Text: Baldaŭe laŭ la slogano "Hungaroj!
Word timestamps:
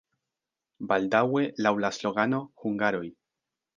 Baldaŭe 0.91 1.43
laŭ 1.67 1.73
la 1.85 1.93
slogano 1.99 2.41
"Hungaroj! 2.65 3.07